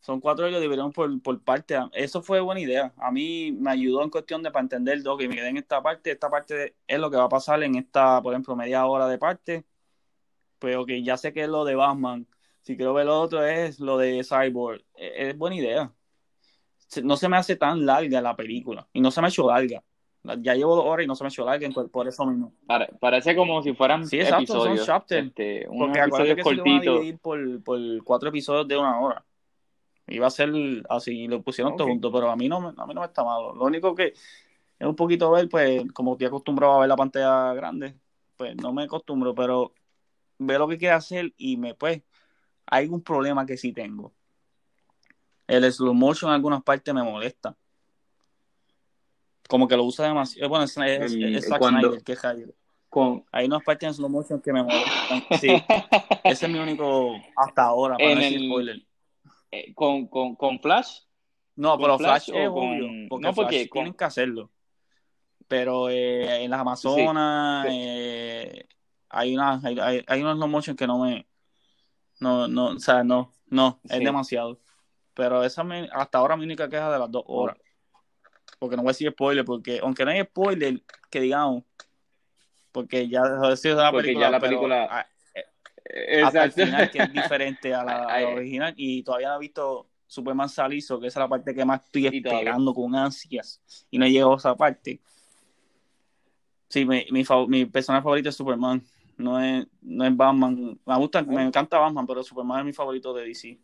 [0.00, 1.76] Son cuatro horas y lo dividieron por, por parte.
[1.92, 2.94] Eso fue buena idea.
[2.98, 6.12] A mí me ayudó en cuestión de para entender, ok, me quedé en esta parte,
[6.12, 9.18] esta parte es lo que va a pasar en esta, por ejemplo, media hora de
[9.18, 9.66] parte.
[10.58, 12.26] Pero que ya sé que es lo de Batman.
[12.62, 14.84] Si quiero ver lo otro es lo de Cyborg.
[14.94, 15.94] Es, es buena idea.
[17.02, 18.88] No se me hace tan larga la película.
[18.92, 19.84] Y no se me ha hecho larga.
[20.24, 22.52] Ya llevo dos horas y no se me hecho larga por, por eso mismo.
[22.66, 25.28] Pare- parece como si fueran Sí, exacto, son chapters.
[25.28, 29.00] este, Porque acuérdate que se lo van a dividir por, por cuatro episodios de una
[29.00, 29.24] hora.
[30.08, 30.50] Iba a ser
[30.88, 31.92] así, y lo pusieron todo Ok.
[31.92, 33.54] junto, pero a mí no me, a mí no me está malo.
[33.54, 34.14] Lo único que
[34.78, 37.94] es un poquito ver, pues, como estoy acostumbrado a ver la pantalla grande,
[38.36, 39.72] pues no me acostumbro, pero
[40.38, 42.02] veo lo que quiere hacer y me, pues,
[42.66, 44.12] hay un problema que sí tengo.
[45.46, 47.56] El slow motion en algunas partes me molesta.
[49.48, 50.48] Como que lo usa demasiado.
[50.48, 52.22] Bueno, es, es, es Zack cuando- Snyder, que es.
[52.88, 55.24] Con, Hay unas partes en slow motion que me molestan.
[55.40, 55.48] Sí,
[56.24, 58.82] ese es mi único hasta ahora, para En no decir el- spoiler.
[59.50, 61.00] eh, con, con, con Flash.
[61.56, 63.08] No, ¿Con pero Flash es obvio.
[63.08, 64.50] Porque no, porque Flash tienen que hacerlo.
[65.48, 67.74] Pero eh, en las Amazonas Sí.
[67.74, 68.66] eh,
[69.08, 71.26] hay, una, hay, hay, hay unos slow motion que no me.
[72.20, 74.04] No, no, o sea, no, no, es Sí.
[74.04, 74.60] demasiado.
[75.14, 77.56] Pero esa es mi- hasta ahora mi única queja de las dos horas.
[78.58, 81.64] Porque no voy a decir spoiler, porque aunque no hay spoiler, que digamos,
[82.72, 83.52] porque ya Porque
[83.92, 85.06] película, ya la pero, película- ah,
[85.90, 88.24] Eh, hasta el final que es diferente a la, a la Ay.
[88.24, 91.82] original y todavía no he visto Superman Salizo, que esa es la parte que más
[91.84, 95.00] estoy esperando con ansias y no he llegado a esa parte.
[96.68, 98.82] Sí, mi, mi, mi personaje favorito es Superman,
[99.16, 100.78] no es, no es Batman.
[100.84, 103.58] Me gusta, me encanta Batman, pero Superman es mi favorito de DC.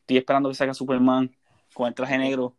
[0.00, 1.30] Estoy esperando que salga Superman
[1.72, 2.56] con el traje negro,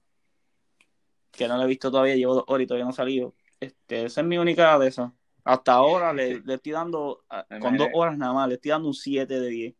[1.36, 3.34] que no lo he visto todavía, llevo dos horas y todavía no ha salido.
[3.60, 5.12] Este, esa es mi única de esas.
[5.44, 8.72] Hasta ahora le, le estoy dando, a- Me con dos horas nada más, le estoy
[8.72, 9.76] dando un 7 de 10.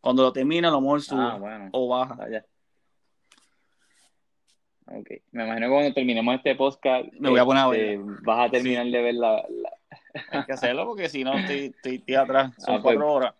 [0.00, 1.68] Cuando lo termine, a lo mejor sube Ah, bueno.
[1.72, 2.14] o baja.
[2.14, 2.44] Vaya.
[4.86, 5.10] Ok.
[5.32, 8.50] Me imagino que cuando terminemos este podcast, Me voy a poner a este, vas a
[8.50, 9.72] terminar de ver la, la-
[10.30, 12.52] Hay que hacerlo porque si no, estoy, estoy, estoy atrás.
[12.58, 12.96] Son Ah, pues.
[12.96, 13.34] cuatro horas.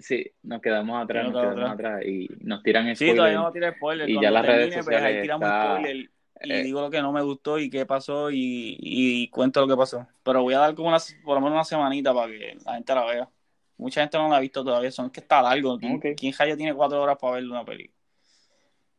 [0.00, 3.16] Sí, nos quedamos atrás, Sí, nos quedamos atrás y nos tiran Sí, spoilers.
[3.16, 4.08] todavía no tiré spoiler.
[4.08, 5.96] Y Cuando ya las redes termine, pues ahí sociales tiramos está- spoiler
[6.40, 6.62] y eh.
[6.62, 10.06] digo lo que no me gustó y qué pasó y, y cuento lo que pasó.
[10.22, 12.94] Pero voy a dar como una, por lo menos una semanita para que la gente
[12.94, 13.28] la vea.
[13.76, 14.90] Mucha gente no la ha visto todavía.
[14.90, 15.78] Son que está largo.
[15.78, 16.06] ¿Quién, Ok.
[16.16, 17.96] quién rayos tiene cuatro horas para ver una película?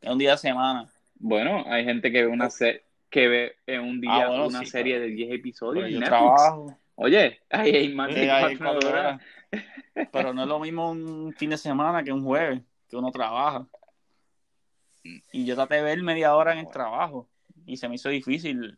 [0.02, 0.88] Es un día de semana.
[1.16, 4.60] Bueno, hay gente que ve una se- que ve en un día Ah, bueno, una
[4.60, 5.06] sí, serie claro.
[5.10, 6.78] de 10 episodios en yo trabajo.
[6.96, 9.06] Oye, ahí hay más Sí, de cuatro cuatro horas.
[9.06, 9.22] horas.
[10.12, 13.68] Pero no es lo mismo un fin de semana que un jueves, que uno trabaja.
[15.32, 17.28] Y yo traté de ver media hora en el trabajo
[17.66, 18.78] y se me hizo difícil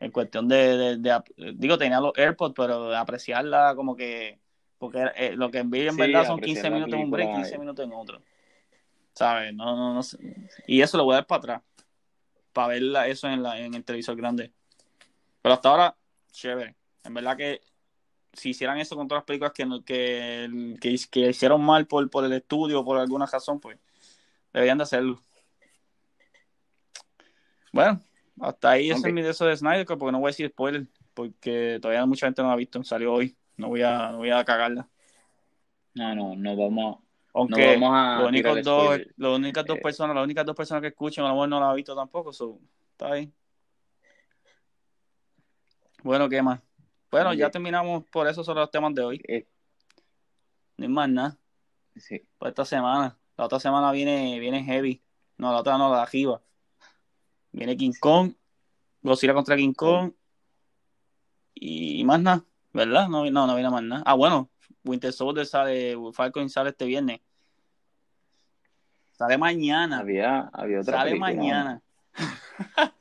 [0.00, 4.38] en cuestión de, de- de ap- digo, tenía los AirPods, pero de apreciarla como que,
[4.78, 7.10] porque eh, lo que vi en Sí, verdad son apreciar 15 la minutos en un
[7.10, 7.58] break, película, 15 eh.
[7.58, 8.22] minutos en otro.
[9.14, 9.54] ¿Sabes?
[9.54, 10.18] No, no, no sé.
[10.66, 11.62] Y eso lo voy a dar para atrás,
[12.52, 14.52] para ver la- eso en, la, en el televisor grande.
[15.42, 15.96] Pero hasta ahora,
[16.32, 16.74] chévere.
[17.04, 17.60] En verdad que
[18.34, 22.08] si hicieran eso con todas las películas que, no- que, que, que hicieron mal por,
[22.10, 23.78] por el estudio o por alguna razón, pues
[24.52, 25.22] deberían de hacerlo.
[27.72, 28.00] Bueno,
[28.40, 29.06] hasta ahí ese Ok.
[29.06, 32.42] es mi eso de Snyder, porque no voy a decir spoiler, porque todavía mucha gente
[32.42, 34.88] no la ha visto, salió hoy, no voy a, no voy a cagarla.
[35.94, 37.02] No, no, no vamos, no
[37.34, 39.82] Aunque vamos a los únicos dos, las únicas dos Eh.
[39.82, 42.32] personas, las únicas dos personas que escuchan, a lo mejor no la han visto tampoco,
[42.32, 42.58] so,
[42.92, 43.32] está ahí.
[46.02, 46.60] Bueno, ¿qué más?
[47.14, 49.22] Bueno, ya terminamos por eso sobre los temas de hoy.
[49.28, 49.46] Eh,
[50.78, 51.38] No hay más nada.
[51.94, 52.20] sí.
[52.38, 53.16] por esta semana.
[53.36, 55.00] La otra semana viene, viene Heavy.
[55.38, 56.42] No, la otra no, la de arriba.
[57.52, 58.32] Viene King Kong,
[59.00, 60.10] Godzilla contra King Kong
[61.54, 63.06] y más nada, ¿verdad?
[63.08, 64.02] No, no, no viene más nada.
[64.06, 64.50] Ah, bueno,
[64.84, 67.20] Winter Soldier sale, Falcon sale este viernes.
[69.12, 70.00] Sale mañana.
[70.00, 71.32] Había, había otra Sale película.
[71.32, 71.82] mañana.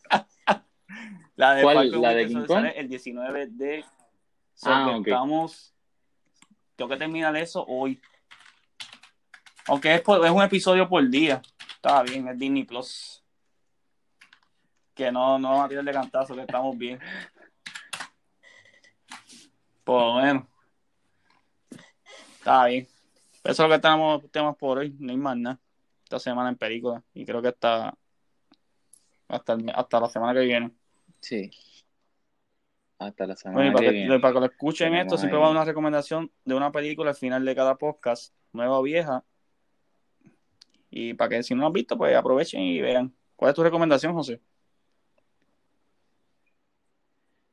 [1.36, 1.76] la de ¿Cuál?
[1.78, 2.48] Falcon ¿La de King Kong?
[2.48, 3.86] sale el 19 de...
[4.54, 4.98] So Ah.
[4.98, 5.74] Estamos...
[6.76, 8.02] Tengo que terminar eso hoy.
[9.68, 11.42] Aunque es, por- es un episodio por día.
[11.76, 13.24] Está bien, es Disney Plus.
[14.96, 17.00] Que no, no vamos a tirar de cantazo, que estamos bien.
[19.86, 20.44] Lo menos.
[22.38, 22.88] Está bien.
[23.44, 24.96] Eso es lo que tenemos temas por hoy.
[25.00, 25.60] No hay más nada.
[26.04, 27.02] Esta semana en película.
[27.14, 27.94] Y creo que hasta,
[29.28, 30.72] hasta, hasta la semana que viene.
[31.20, 31.52] Sí.
[33.00, 34.20] Hasta la semana Bueno, para que que, viene.
[34.20, 37.16] para que lo escuchen Tenemos esto, siempre ahí- va una recomendación de una película al
[37.18, 39.24] final de cada podcast, nueva o vieja.
[40.90, 43.14] Y para que si no lo han visto, pues aprovechen y vean.
[43.36, 44.40] ¿Cuál es tu recomendación, José?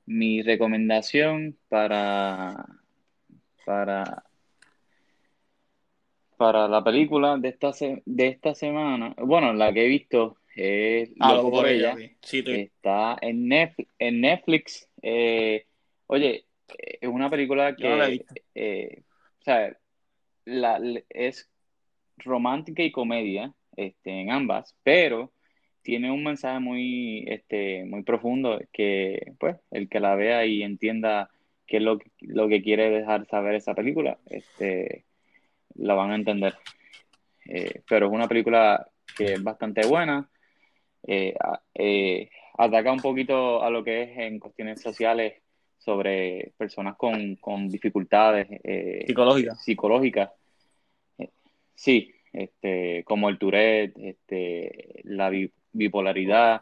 [0.07, 2.67] Mi recomendación para,
[3.65, 4.25] para,
[6.37, 11.13] para la película de esta, se- de esta semana, bueno, la que he visto es
[11.17, 11.97] Loco por ella.
[12.23, 13.91] Sí, tú- Está en Netflix.
[14.01, 15.67] En Netflix eh,
[16.07, 16.45] oye,
[16.79, 19.03] eh, es una película no la que eh,
[19.41, 19.77] o sea,
[20.45, 21.49] la- es
[22.19, 25.33] romántica y comedia este, en ambas, pero
[25.83, 31.31] tiene un mensaje muy, este, muy profundo que, pues, el que la vea y entienda
[31.67, 35.05] qué es lo, que- lo que quiere dejar saber esa película, este,
[35.77, 36.55] la van a entender.
[37.47, 40.29] Eh, pero es una película que es bastante buena.
[41.07, 41.35] eh,
[41.75, 42.29] eh,
[42.63, 45.43] ataca un poquito a lo que es en cuestiones sociales
[45.79, 49.55] sobre personas con, con dificultades eh, Psicológica.
[49.57, 50.31] psicológicas.
[51.19, 51.31] Eh,
[51.75, 56.61] sí, este, como el Tourette, este, la bi- bipolaridad,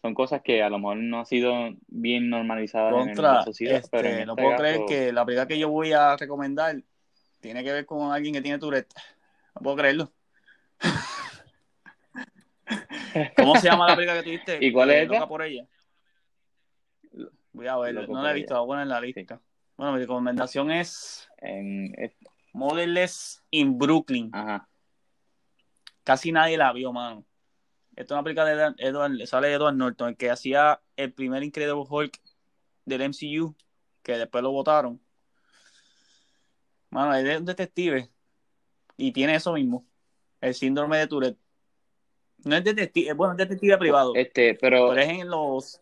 [0.00, 4.08] son cosas que a lo mejor no han sido bien normalizadas en la sociedad, pero
[4.08, 6.76] en este, no este puedo creer que la película que yo voy a recomendar
[7.40, 8.92] tiene que ver con alguien que tiene Tourette.
[9.56, 10.12] No puedo creerlo.
[13.36, 14.58] ¿Cómo se llama la película que tuviste?
[14.60, 15.28] ¿Y cuál es Loca esta?
[15.28, 15.66] por ella.
[17.52, 19.40] Voy a verlo, no la he visto, la voy a poner en la lista.
[19.76, 22.16] Bueno, mi recomendación es En, es-
[23.50, 24.30] in Brooklyn.
[24.32, 24.68] ajá.
[26.04, 27.24] Casi nadie la vio, mano.
[27.94, 31.42] Esta es una película de Edward, Edward- sale Edward Norton, el que hacía el primer
[31.42, 32.18] Incredible Hulk
[32.86, 33.54] del MCU,
[34.02, 35.00] que después lo votaron.
[36.90, 38.10] Mano, él es un detective
[38.96, 39.86] y tiene eso mismo,
[40.40, 41.38] el síndrome de Tourette.
[42.44, 45.80] No es detective, bueno, es detective privado, Este, pero, pero es en los...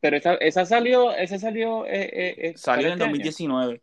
[0.00, 3.12] pero esa, esa salió, esa salió, eh, eh, eh, Salió en el este año.
[3.12, 3.80] 2019.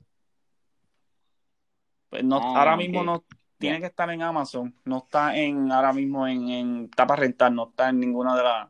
[2.09, 3.23] Pues no, Ah, ahora mismo no
[3.57, 7.51] tiene que estar en Amazon, no está en ahora mismo en, en está para rentar,
[7.51, 8.69] no está en ninguna de las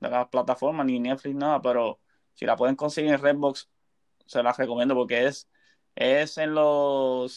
[0.00, 2.00] de las plataformas ni Netflix nada, pero
[2.34, 3.70] si la pueden conseguir en Redbox
[4.26, 5.48] se las recomiendo porque es
[5.94, 7.32] es en los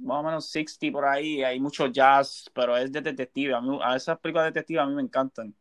[0.00, 4.18] más o menos 60 por ahí, hay mucho jazz, pero es de detective, a, esas
[4.18, 5.54] películas de detective a mí me encantan.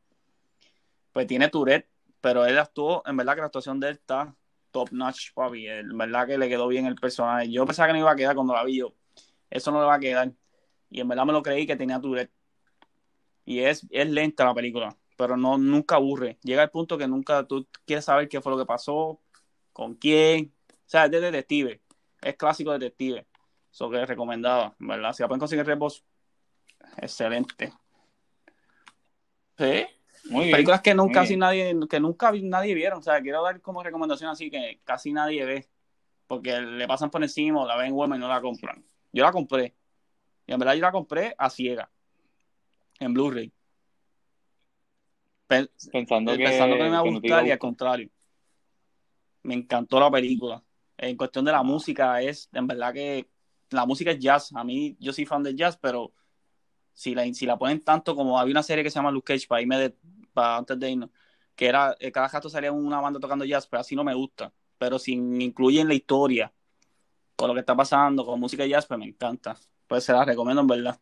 [1.11, 1.89] Pues tiene Tourette,
[2.21, 4.35] pero él actuó, en verdad que la actuación de él está
[4.71, 5.67] top notch, papi.
[5.67, 7.51] En verdad que le quedó bien el personaje.
[7.51, 8.81] Yo pensaba que no iba a quedar cuando la vi.
[9.49, 10.31] Eso no le va a quedar.
[10.89, 12.31] Y en verdad me lo creí que tenía Tourette.
[13.45, 16.37] Y es, es lenta la película, pero no nunca aburre.
[16.43, 19.19] Llega al punto que nunca tú quieres saber qué fue lo que pasó,
[19.73, 20.53] con quién.
[20.69, 21.81] O sea, es de detective.
[22.21, 23.25] Es clásico detective.
[23.71, 25.13] Eso que recomendaba, ¿verdad?
[25.13, 26.03] Si la pueden conseguir en Redbox,
[26.97, 27.71] excelente.
[29.57, 29.85] Sí,
[30.29, 30.51] Muy bien.
[30.51, 31.39] películas que nunca casi bien.
[31.39, 35.11] nadie que nunca vi- nadie vieron o sea quiero dar como recomendación así que casi
[35.11, 35.67] nadie ve
[36.27, 39.31] porque le pasan por encima o la ven web y no la compran yo la
[39.33, 39.75] compré
[40.47, 41.89] y en verdad yo la compré a ciega
[42.99, 43.51] en Blu-ray
[45.47, 48.09] Pe- Pensando que, pensando que me iba a gustar y al contrario
[49.43, 50.63] me encantó la película
[50.97, 51.63] en cuestión de la Ah.
[51.63, 53.27] música es en verdad que
[53.71, 54.51] la música es jazz.
[54.55, 56.13] A mí yo soy fan del jazz pero
[56.93, 59.47] si la, si la ponen tanto como había una serie que se llama Luke Cage
[59.47, 59.95] para irme de,
[60.33, 61.09] para antes de irnos
[61.55, 64.53] que era eh, cada rato salía una banda tocando jazz pero así no me gusta.
[64.77, 66.53] Pero si incluyen la historia
[67.35, 69.57] con lo que está pasando con música jazz pues me encanta.
[69.87, 70.99] Pues se la recomiendo en verdad.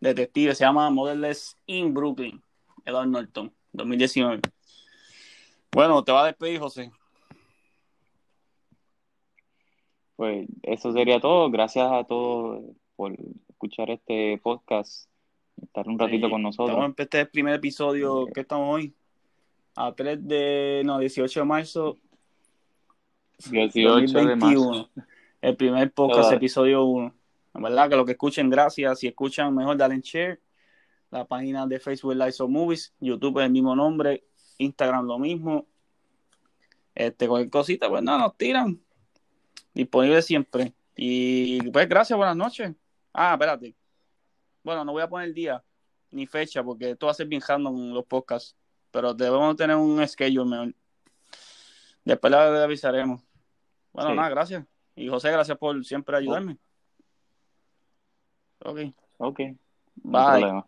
[0.00, 2.42] Detective se llama Modeless in Brooklyn
[2.84, 4.40] Edward Norton 2019
[5.72, 6.90] bueno te va a despedir José
[10.18, 11.48] Pues eso sería todo.
[11.48, 12.60] Gracias a todos
[12.96, 13.16] por
[13.48, 15.08] escuchar este podcast,
[15.62, 16.70] estar un ratito Sí, con nosotros.
[16.70, 18.92] Estamos en este primer episodio que estamos hoy.
[19.76, 20.82] A 3 de.
[20.84, 21.98] No, 18 de marzo
[23.48, 24.58] 18 de marzo.
[24.58, 24.88] 2021.
[25.40, 27.14] El primer podcast, Toda- episodio 1.
[27.54, 28.98] En verdad que lo que escuchen, gracias.
[28.98, 30.40] Si escuchan, mejor dale en share.
[31.12, 32.92] La página de Facebook Lights of Movies.
[32.98, 34.24] YouTube es el mismo nombre.
[34.58, 35.64] Instagram lo mismo.
[36.92, 38.80] Este, cualquier cosita, pues nada, nos tiran.
[39.74, 40.72] Disponible siempre.
[40.96, 42.72] Y pues gracias, buenas noches.
[43.12, 43.74] Ah, espérate.
[44.62, 45.62] Bueno, no voy a poner día
[46.10, 48.56] ni fecha porque esto va a ser bien random los podcasts.
[48.90, 50.74] Pero debemos tener un schedule mejor.
[52.04, 53.22] Después le avisaremos.
[53.92, 54.16] Bueno, Sí.
[54.16, 54.64] nada, gracias.
[54.96, 56.56] Y José, gracias por siempre ayudarme.
[58.64, 58.78] Ok,
[59.18, 59.54] Ok, no
[60.10, 60.22] bye.
[60.40, 60.66] problema.